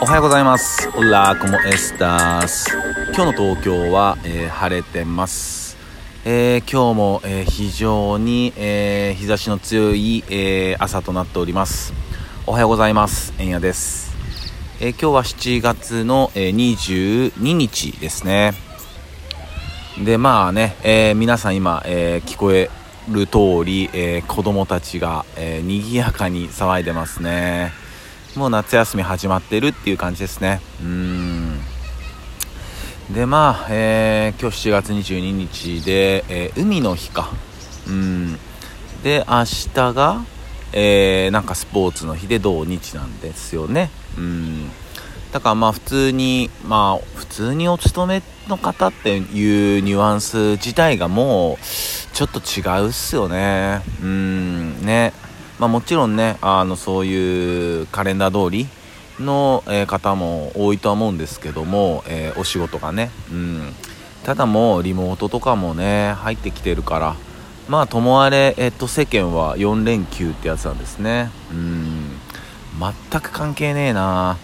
[0.00, 0.88] おはようございます。
[0.96, 2.70] オラコモエスタース。
[3.14, 5.76] 今日の東京は、えー、晴れてます、
[6.24, 11.92] えー今日も、えー非常に、えー日差しの強い、えー朝となっております。
[12.46, 13.34] おはようございます。
[13.38, 14.14] えんやです、
[14.80, 18.54] えー今日は7月の、えー22日ですね。
[20.04, 22.70] でまあね、えー皆さん今、えー聞こえ
[23.08, 27.72] る通り、えー子供たちが、えー賑やかに騒いでますね。
[28.38, 30.60] もう夏休み始まってるっていう感じですね。
[30.80, 31.58] うん。
[33.10, 37.30] でまあ、えー今日7月22日で、えー海の日か。
[37.88, 38.38] うん。
[39.02, 40.22] で明日が、
[40.72, 43.90] えーなんかスポーツの日で土日なんですよね。
[44.16, 44.70] うん。
[45.32, 53.82] だからまあ普通にまあ普通にお勤めの方っていうニュアンス自体がもうちょっと違うっすよね。
[54.00, 54.80] うん。
[54.86, 55.12] ね。
[55.58, 58.68] まあもちろんねあのそういうカレンダー通り
[59.18, 63.74] の、え方も多いとは思うんですけども、えーお仕事がねうん。
[64.24, 67.16] ただもうリモートとかもね入ってきてるから
[67.68, 71.30] まあともあれ、えっと、世間は4連休ってやつなんですね。
[71.52, 72.18] うん。
[73.10, 74.38] 全く関係ねえな。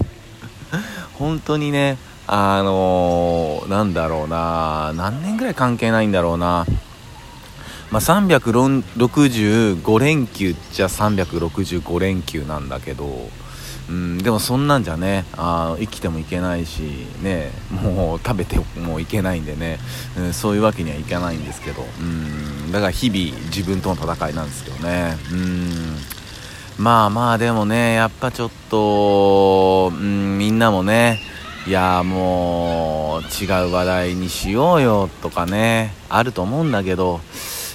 [1.18, 4.92] 本当にねあのーなんだろうな。
[4.94, 6.64] 何年ぐらい関係ないんだろうな。
[7.90, 13.28] まあ、365連休っちゃ365連休なんだけど、
[13.88, 16.82] うん、でもそんなんじゃねあ生きてもいけないし
[17.20, 19.78] ねもう食べてもいけないんでね、
[20.16, 25.16] うん、そういうわけにはいかないんですけど、うん、だから日々自分との戦いなんですけどね。
[25.32, 26.20] うん
[26.78, 31.20] まあまあでもねやっぱちょっと、うん、みんなもね
[31.66, 37.20] いやもう違う話題にしようよとかねあると思うんだけど、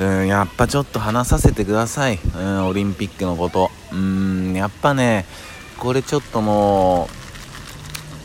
[0.00, 3.70] うん、やっぱちょっと話させてください、うん、オリンピックのこと。
[3.92, 5.24] うんやっぱね
[5.78, 7.08] これちょっとも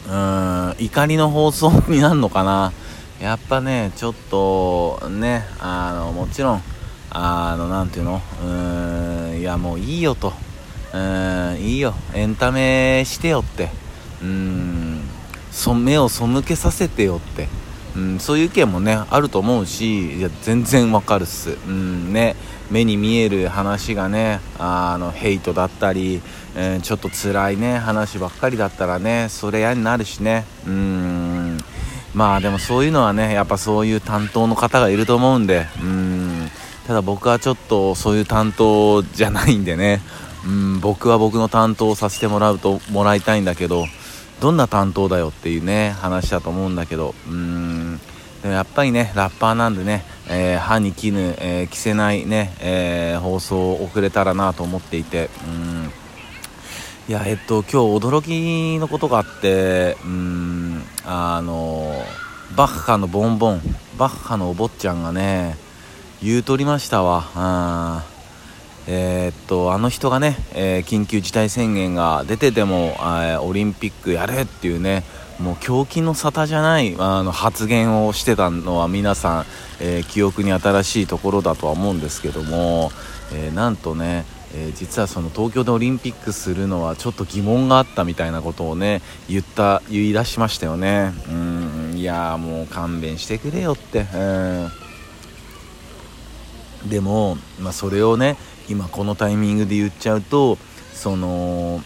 [0.07, 2.71] ううん怒りの放送になるのかな。
[3.21, 6.61] やっぱねちょっとねあのもちろん
[7.09, 8.21] あのなんていうの？
[8.43, 8.47] う
[9.35, 10.33] んいやもういいよと。
[10.93, 11.95] うんいいよ。
[12.13, 13.69] エンタメしてよって。
[14.21, 15.01] うん
[15.83, 17.47] 目を背けさせてよって。
[17.95, 22.35] うん、そういう意見もねあると思うしいや全然わかるっす、うんね、
[22.71, 26.21] 目に見える話がねあのヘイトだったり、
[26.55, 30.45] えーちょっと辛いね話ばっかりだったらねそれ嫌になるしね。
[30.67, 31.57] うん
[32.13, 36.51] まあでもそういうのはねやっぱそういう担当の方がいると思うんでうん
[36.85, 40.01] ただ僕はちょっとそういう担当じゃないんでね。
[40.45, 43.85] うん僕は僕の担当をさせてもらうともらいたいんだけど
[44.41, 47.62] どんな担当だよっていうね話だと思うんだけどうん
[48.43, 55.91] でもやっぱりねラッパーなんでね、えー歯に衣、えー着せないね、えー放送を送れたらなと思っていてうん。
[57.07, 60.83] いやえっと今日驚きのことがあってうん。
[61.05, 61.93] あの
[62.55, 63.61] バッハのボンボン
[63.97, 65.55] バッハのお坊ちゃんがね
[66.21, 67.23] 言うとりましたわ。
[67.35, 68.13] あー
[68.85, 75.03] えーっとあの人がね、えー緊急事態宣言が出てても、あーオリンピックやれっていうね
[75.39, 79.45] もう狂気の沙汰じゃないあの発言をしてたのは皆さん、
[79.81, 82.91] えー記憶に新しいところだとは思うんですけども、
[83.33, 91.13] えーなんとね、えー実はその東京でオリンピックするのはちょっと疑問があったみたいなことをね言った言い出しましたよね。
[91.27, 94.05] うんいやーもう勘弁してくれよって。
[94.13, 94.17] う
[96.87, 96.89] ん。
[96.89, 98.35] でも、まあ、それをね
[98.69, 100.57] 今このタイミングで言っちゃうと
[100.93, 101.81] その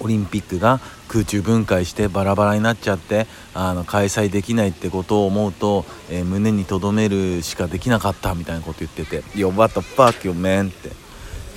[0.00, 10.90] オリンピックが空中分解してバラバラになっちゃってあの開催できないってことを思うと、えー胸に留めるしかできなかったみたいなこと言ってて「Yo what the fuck you man」って。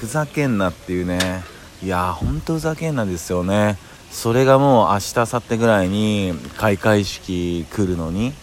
[0.04, 1.46] ふざけんなっていうね。
[1.82, 3.78] いやーほんとふざけんなですよね。
[4.12, 8.34] それがもう明日明後日ぐらいに開会式来るのに。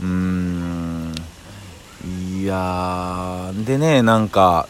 [0.00, 1.14] うーん。
[2.04, 4.68] いやでねなんか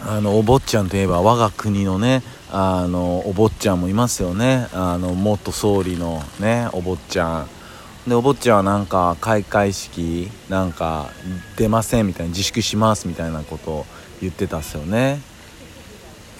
[0.00, 2.22] あのお坊ちゃんといえば我が国のね
[2.54, 4.68] あのお坊ちゃんもいますよね。
[4.74, 7.48] あの元総理のねお坊ちゃん。
[8.06, 11.08] でお坊ちゃんはなんか開会式なんか
[11.56, 13.86] 出ませんみたいな自粛しますみたいなことを
[14.20, 15.22] 言ってたっすよね。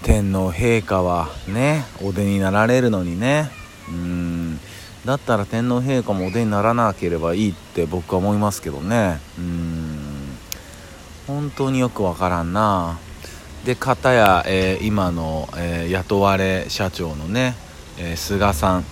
[0.02, 3.50] 天皇陛下はねお出になられるのにね。
[3.88, 4.60] うん。
[5.06, 9.18] だったら天皇陛下もお出にならなければいいって僕は思いますけどね。
[9.38, 10.36] うん。
[11.26, 12.98] 本当によくわからんな。
[13.64, 17.54] で片や、えー今の、えー雇われ社長のね、
[17.96, 18.84] えー菅さん。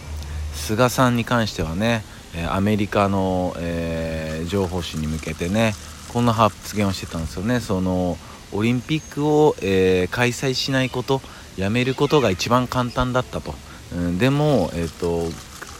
[0.54, 5.74] 菅さんに関してはね、えアメリカの、え情報誌に向けてね
[6.12, 7.60] こんな発言をしてたんですよね。
[7.60, 8.16] その
[8.52, 11.20] オリンピックを、え開催しないこと
[11.56, 13.54] やめることが一番簡単だったと。
[13.92, 15.30] うん、でも、えーと、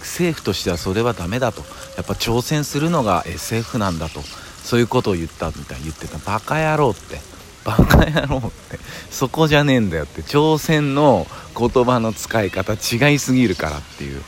[0.01, 1.63] 政府としてはそれはダメだと。
[1.97, 4.21] やっぱ挑戦するのが SF なんだと。
[4.65, 6.19] そういうことを言ったみたいに言ってた。
[6.19, 7.21] バカ野郎って。
[7.65, 8.79] バカ野郎って。
[9.11, 10.23] そこじゃねえんだよって。
[10.23, 11.27] 挑戦の
[11.59, 14.23] 言葉の使い方違いすぎるからっていう。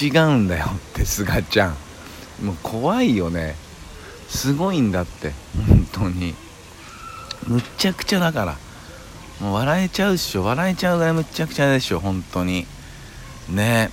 [0.00, 1.76] 違うんだよって菅ちゃん。
[2.44, 3.56] もう怖いよね。
[4.28, 5.32] すごいんだって。
[5.66, 6.34] 本当に。
[7.46, 8.56] むっちゃくちゃだから。
[9.40, 10.44] もう笑えちゃうっしょ。
[10.44, 12.66] 笑えちゃうぐらいむっちゃくちゃでしょ本当に。
[13.48, 13.90] ね。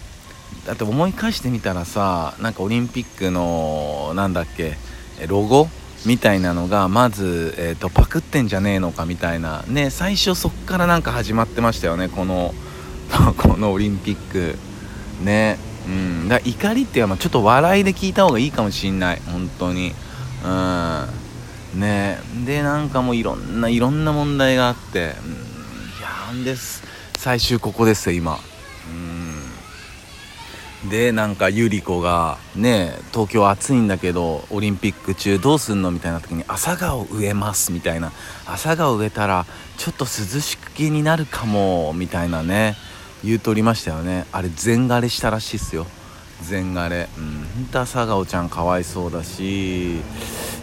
[0.66, 4.78] だって思い返してみたらさなんかオリンピックのなんだっけ
[5.28, 5.70] ロゴ
[6.06, 9.64] みたいなのがまず、えーと、パクってんじゃねえのかみたいな。
[9.68, 12.10] ね最初そっからなんか始まってましたよね。
[12.10, 12.54] この
[13.38, 14.58] このオリンピック。
[15.24, 15.58] ね。
[15.88, 16.30] うん。
[16.30, 19.22] だ怒りっていうのはちょっと笑いで聞いた方がいいかもしんない。
[19.26, 19.94] 本当に。
[20.44, 21.08] うん。
[21.80, 22.20] ね。
[22.46, 25.36] でなんかもういろんないろんな問題があって、うん、い
[26.02, 26.84] やんです。
[27.18, 28.40] 最終ここですよ今。
[30.90, 38.12] でなんかゆり子がね東京暑いんだけどオリンピック中どうすんのみたいな時に朝顔植えますみたいな。
[38.46, 39.46] 朝顔植えたら
[39.78, 42.76] ちょっと涼しく気になるかもみたいなね
[43.24, 44.26] 言うとりましたよね。
[44.32, 45.88] あれ全枯れしたらしいっすよ。
[46.42, 47.10] 全枯れ。
[47.18, 47.48] うん。
[47.56, 50.02] 本当朝顔ちゃんかわいそうだし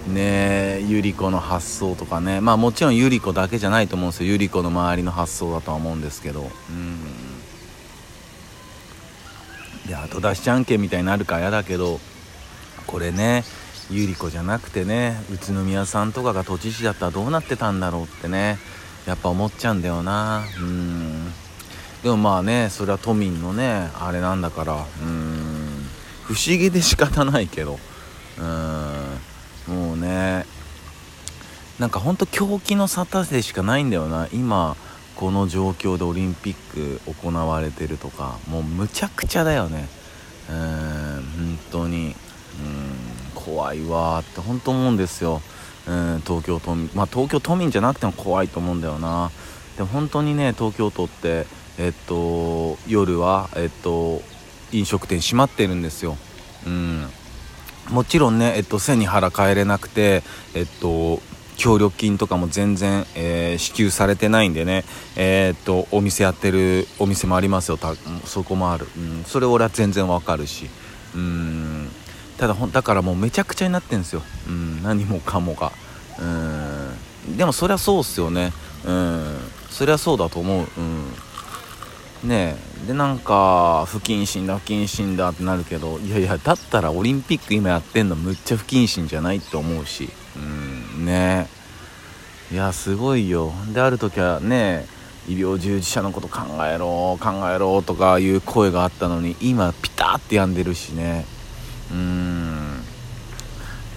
[0.06, 2.40] ねゆり子の発想とかね。
[2.40, 4.30] まあもちろんゆり子だけじゃないと思うんですよ。
[4.30, 6.42] ゆり子の周りの発想だとは思うんですけど。
[6.42, 7.31] うん。
[9.92, 12.00] で後出しじゃんけんみたいになるから嫌だけど
[12.86, 13.44] これね
[13.90, 18.58] ゆり子じゃなくてね宇都宮さんとかが都知事だったらどうなってたんだろうってね
[19.06, 20.44] やっぱ思っちゃうんだよな。
[20.60, 21.32] うん。
[22.04, 25.86] でもまあねそれは都民のねあれなんだからうん。
[26.22, 27.78] 不思議で仕方ないけど。
[28.38, 28.42] う
[29.72, 29.74] ん。
[29.76, 30.46] もうね
[31.78, 34.74] なんかほんと狂気の沙汰でしかないんだよな今。
[35.16, 39.88] この状況でオリンピック行われてるとかもうむちゃくちゃだよね。
[40.50, 42.14] うん本当に。
[42.60, 45.42] うん怖いわって本当思うんですよ。
[45.86, 49.30] うん東京都民まあ東京都民じゃなくても怖いと思うんだよな。
[49.76, 51.46] で本当にね東京都って
[51.78, 54.22] えっと夜はえっと
[54.72, 56.16] 飲食店閉まってるんですよ。
[56.66, 57.06] うん。
[57.90, 60.22] もちろんね、えっと、背に腹帰れなくて、
[60.54, 61.20] えっと、
[61.56, 64.84] 協力金とかも全然、えー、支給されてないんでね、
[65.16, 67.78] えー、っとお店やってるお店もありますよ。
[68.25, 70.69] そこもある、うん、それ俺は全然わかるし。
[71.14, 71.88] うん。
[72.38, 75.72] ただほだからもうめちゃくちゃになってんですよ、うん、何もかもが。
[76.19, 77.37] うん。
[77.37, 78.52] でもそりゃそうっすよね。
[78.84, 79.38] うん。
[79.70, 80.66] そりゃそうだと思う。
[82.25, 82.28] うん。
[82.28, 82.72] ねえ。
[82.87, 90.10] でなんか不謹慎だ不謹慎だってなるけどいやいやだったらオリンピック今やってんのむっちゃ不謹慎じゃないって思うし。
[91.04, 91.49] ね。
[92.50, 93.52] いやすごいよ。
[93.72, 94.87] である時はね
[95.28, 101.25] 医療従事者のこと考えろ考えろとかいう声があったのに今ピタって止んでるしね。
[101.90, 102.81] うん。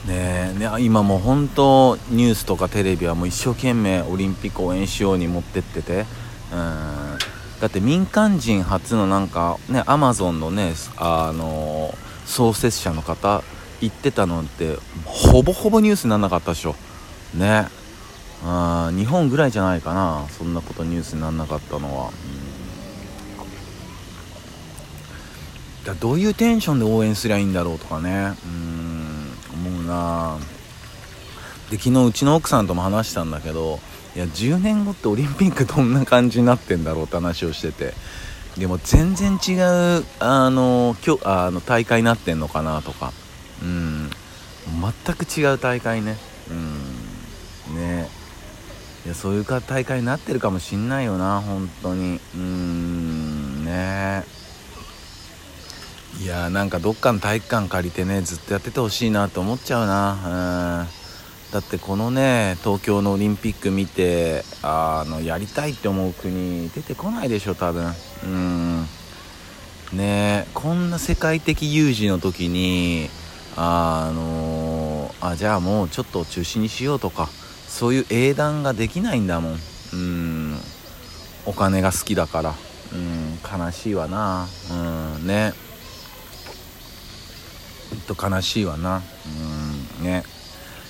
[0.07, 6.05] ねね今もう本当ニュースとかテレビはもう一生懸命オリンピック応援しように持ってってて。
[6.51, 7.17] うん。
[7.59, 13.43] だって民間人初のなんかねアマゾンのねあの創設者の方
[13.81, 16.75] 言ってたのってほぼほぼニュースにならなかったでしょ。
[17.35, 17.67] ね。
[18.43, 20.25] あ日本ぐらいじゃないかな。
[20.29, 22.11] そんなことニュースにならなかったのは、
[25.79, 28.33] うん、だどういうテンションで応援すりゃいいんだろうとかね。
[28.45, 30.37] うん思うな。
[31.71, 33.79] で昨日うちの奥さんとも話したんだけど
[34.15, 37.93] いや10年後ってオリンピックどんな感じになってんだろうって話をしてて。
[38.57, 39.51] でも全然違
[39.99, 43.11] うあの今日あの大会になってんのかなとか。
[43.61, 44.09] うん。
[45.05, 46.17] 全く違う大会ね。
[49.05, 52.19] いやそういうか大会になってるかもしんないよな本当に。
[52.35, 54.23] うんね。
[56.19, 60.85] いやなんかどっかの体育館借りてねずっとやっててほしいなって思っちゃうな。
[60.85, 61.53] うん。
[61.53, 67.93] だってこのね東京のオリンピック見てあのやりたいって思う国出てこないでしょ多分。
[68.23, 68.85] うん。
[69.93, 73.09] ねこんな世界的有事の時に
[73.55, 77.29] あのあじゃあもうちょっと中止にしようとか。
[77.75, 79.59] そういう英断ができないんだもん。
[79.91, 80.57] うん。
[81.45, 82.55] お金が好きだから。
[82.93, 83.37] うん。
[83.43, 84.47] 悲しいわな。
[84.71, 85.27] うん。
[85.27, 85.51] ね。
[88.07, 89.03] と悲しいわな。
[89.99, 90.05] うん。
[90.05, 90.23] ね。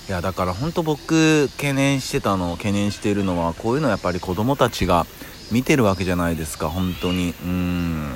[0.08, 5.06] いやだから本当僕懸念してたの懸念しているのはこういうのやっぱり子供たちが
[5.50, 6.68] 見てるわけじゃないですか。
[6.68, 7.34] 本当に。
[7.42, 8.12] うん。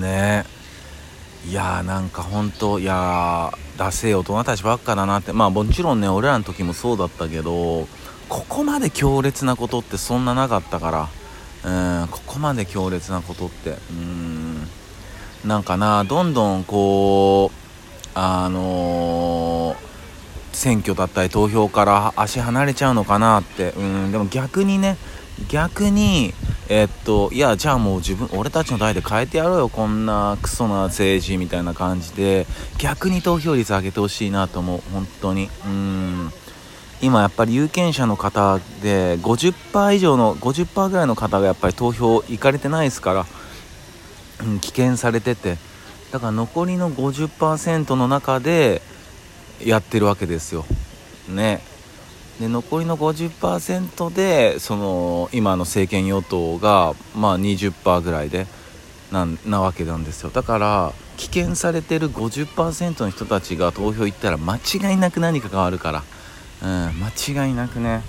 [0.00, 0.46] ね。
[1.44, 5.32] いやーなんか本当いやーダセえ大人たちばっかだなって。
[5.32, 7.86] まあもちろんね俺らの時もそうだったけど
[8.28, 11.08] ここまで強烈なことってそんななかったから。
[11.64, 13.76] うんここまで強烈なことって。
[13.90, 14.68] うん
[15.44, 19.76] なんかなどんどんこうあのー、
[20.52, 23.72] 選挙だったり投票から足離れちゃうのかなって。
[23.76, 24.96] うんでも逆にね
[25.48, 26.34] 逆に
[26.68, 29.68] えっといやじゃあもう自分俺たちの代で変えてやろうよ。
[29.68, 32.46] こんなクソな政治みたいな感じで。
[32.78, 34.82] 逆に投票率上げてほしいなと思う。
[34.92, 35.48] 本当に。
[35.64, 36.32] うん。
[37.00, 43.26] 今やっぱり有権者の方で50%以上の50%ぐらいの方がやっぱり投票行かれてないですから、
[44.40, 45.58] うん、棄権されてて。
[46.10, 48.80] だから残りの50%の中で
[49.64, 50.64] やってるわけですよ。
[51.28, 51.60] ね。
[52.40, 58.46] で残りの50%でその今の政権与党がまあ20%ぐらいで
[59.10, 60.30] ななわけなんですよ。
[60.30, 66.02] だから棄権されてる50%の人たちが投票行ったら間違いなく何か変わるから。
[66.62, 66.68] うん、
[67.00, 68.02] 間違いなくね、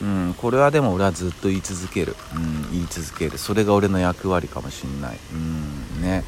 [0.00, 3.38] うん、これはでも俺はずっと言い続ける、うん、言い続ける。
[3.38, 6.24] それが俺の役割かもしんない、うん、ね。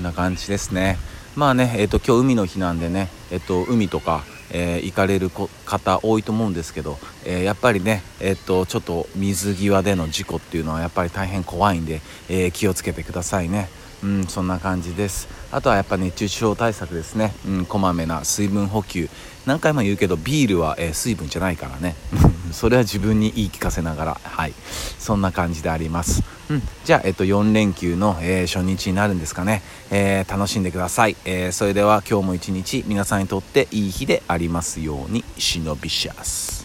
[0.00, 0.98] な感じですね。
[1.36, 13.68] まあね、えーと、今日海の日なんでね、えーと、海とか、えー、行かれる方多いと思うんですけど、えー、やっぱりね、えーと、とちょっと水際での事故っていうのはやっぱり大変怖いんで、え、気をつけてくださいね。
[14.02, 15.28] うん、そんな感じです。
[15.52, 19.08] あとはやっぱ熱中症対策ですね、うん、こまめな水分補給。
[19.46, 21.96] 何回も言うけどビールは、えー、水分じゃないからね。
[22.52, 24.20] それは自分に言い聞かせながら。
[24.22, 24.52] はい。
[24.98, 35.24] そんな感じであります、うん、じゃあ、えっと、4連休の、えー、初日になるんですかね、えー、楽しんでください、えそれでは今日も一日皆さんにとっていい日でありますように。
[35.38, 36.59] 忍びシャス